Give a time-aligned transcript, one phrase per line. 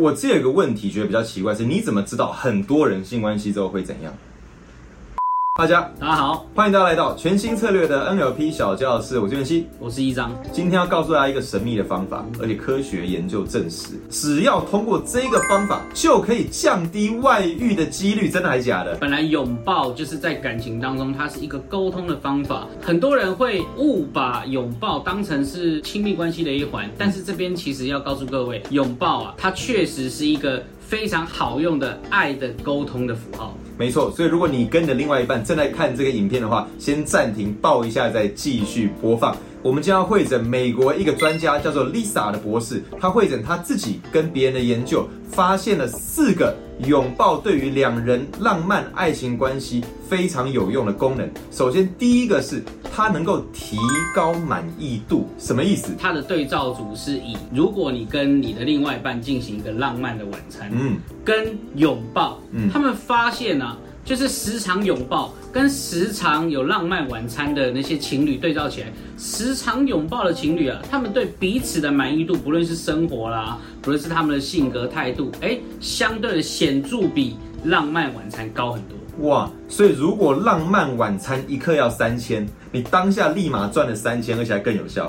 [0.00, 4.16] 我这有个问题觉得比较奇怪，是你怎么知道很多人性关系之后会怎样？
[5.60, 9.66] 大家大家好，欢迎大家来到全新策略的 NLP 小教室，我是袁熙。
[9.78, 10.32] 我是一张。
[10.50, 18.30] 今天要告诉大家一个神秘的方法，而且科学研究证实，只要通过这个方法，就可以降低外遇的几率。
[18.30, 18.96] 真的还是假的？
[18.96, 22.66] 本来拥抱就是在感情当中，它是一个沟通的方法。
[22.80, 33.56] 很多人会误把拥抱当成是亲密关系的一环，但是这边其实要告诉各位，拥抱啊，它确实是一个非常好用的爱的沟通的符号。
[33.78, 39.36] 没错，所以如果你跟你的另外一半正在看这个影片的话，先暂停，抱一下，再继续播放。
[39.62, 51.30] 我们将要会诊美国一个专家叫做 Lisa 的博士，他会诊他自己跟别人的研究，发现了四个拥抱对于两人浪漫爱情关系非常有用的功能。
[51.50, 53.76] 首先，第一个是它能够提
[54.14, 55.94] 高满意度，什么意思？
[55.98, 63.76] 它的对照组是以如果你跟你的另外一半进行一个浪漫的晚餐，嗯，跟拥抱，嗯，他们发现呢。
[64.10, 79.28] 就是时常拥抱跟时常有浪漫晚餐的那些情侣对照起来，时常拥抱的情侣啊，他们对彼此的满意度，不论是生活啦，不论是他们的性格态度，哎，相对的显著比浪漫晚餐高很多。
[79.28, 85.08] 哇，所以如果浪漫晚餐一克要三千，你当下立马赚了三千，而且还更有效。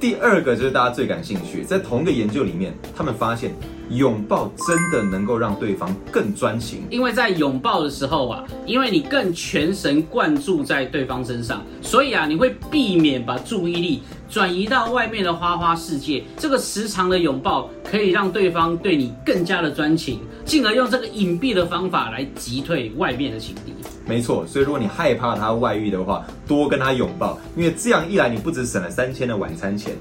[0.00, 3.54] 第二个就是大家最感兴趣，在同一个研究里面，他们发现。
[3.90, 16.24] 拥抱真的能够让对方更专情，因为在拥抱的时候啊，因为你更全神贯注在对方身上，所以啊，你会避免把注意力转移到外面的花花世界。
[16.36, 23.72] 这个时长的拥抱可以让对方对你更加的专情，进而用这个隐蔽的方法来击退外面的情敌。
[24.06, 29.94] 没错，所以如果你害怕他外遇的话，多跟他拥抱，因为这样一来，你不止省了三千的晚餐钱。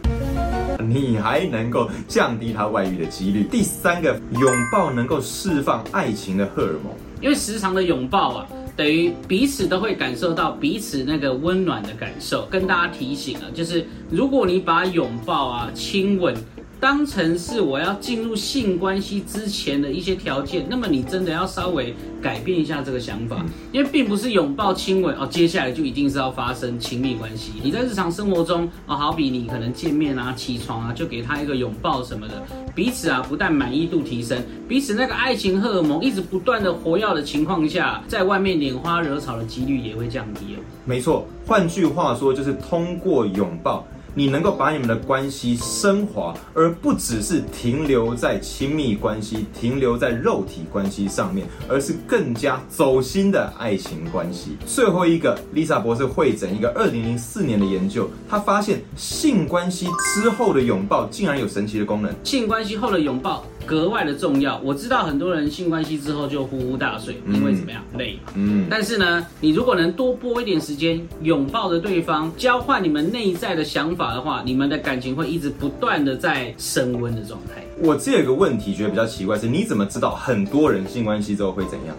[0.88, 3.44] 你还能够降低他外遇的几率。
[3.44, 12.46] 第三个，拥抱能够释放爱情的荷尔蒙，因为时常的拥抱啊，等于彼此都会感受到彼此那个温暖的感受。
[12.46, 16.36] 跟大家提醒啊，就是如果你把拥抱啊、亲吻。
[16.80, 27.54] 当成是我要进入性关系之前的一些条件，那么你真的要稍微改变一下这个想法，因为并不是拥抱亲吻哦，接下来就一定是要发生亲密关系。
[27.64, 32.44] 你在日常生活中哦，好比你可能见面啊、起床啊，就给他一个拥抱什么的，
[32.76, 34.38] 彼此啊不但满意度提升，
[34.68, 40.60] 彼此那个爱情荷尔蒙一直不断的活跃的情况下，在外面拈花惹草的几率也会降低哦。
[40.84, 43.86] 没错，换句话说就是通过拥抱。
[44.18, 54.56] 你能够把你们的关系升华，而不只是停留在亲密关系、停留在肉体关系上面，而是更加走心的爱情关系。
[54.66, 62.14] 最后一个，Lisa 博士会诊一个二零零四年的研究，他发现性关系之后的拥抱竟然有神奇的功能。
[62.24, 63.44] 性关系后的拥抱。
[63.66, 64.60] 格外的重要。
[64.64, 68.32] 我知道很多人性关系之后就呼呼大睡，因为怎么样累嘛。
[68.36, 68.68] 嗯。
[68.70, 77.64] 但是呢，你如果能多拨一点时间拥抱着对方，交换你们内在的想法的话，你们的感情会一直不断的在升温的状态。
[77.80, 81.96] 我这有个问题觉得比较奇怪，是你怎么知道很多人性关系之后会怎样？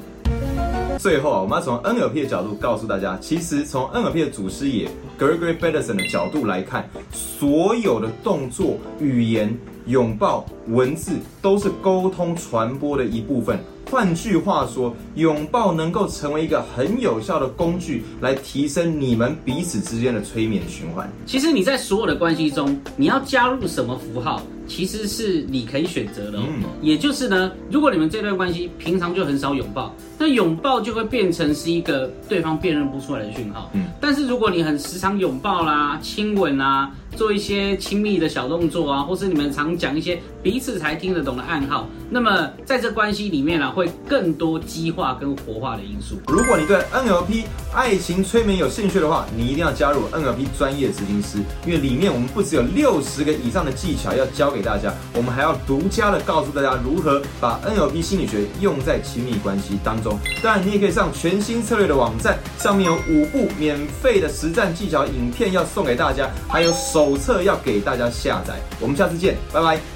[0.98, 4.88] 最后啊，我们要从 NLP 的角度告诉大家，其实从 NLP 的祖师爷
[5.18, 9.54] Gregory Bateson 的角度来看，所有的动作、语言、
[9.86, 13.58] 拥抱、文字都是沟通传播的一部分。
[13.88, 21.08] 换句话说，拥抱能够成为一个很有效的工具，来提升你们彼此之间的催眠循环。
[21.24, 24.42] 其实你在所有的关系中，你要加入什么符号？
[24.66, 46.16] 其实是你可以选择的，嗯，也就是呢，如果你们这段关系平常就很少拥抱，那拥抱就会变成是一个对方辨认不出来的讯号，嗯，但是如果你很时常拥抱啦、亲吻啊，做一些亲密的小动作啊，或是你们常讲一些彼此才听得懂的暗号，那么在这关系里面呢，会更多激化跟活化的因素。
[46.28, 54.46] 如果你对 NLP 爱情催眠有兴趣的话，你一定要加入 NLP 专业执行师，因为里面我们不只有六十个以上的技巧要教。
[54.56, 60.18] 给大家，我们还要独家的告诉大家如何把 NLP 心理学用在亲密关系当中。
[60.42, 68.54] 当然，你也可以上全新策略的网站，上面有五部免费的实战技巧影片要送给大家，还有手手册要给大家下载。
[68.80, 69.95] 我们下次见，拜拜。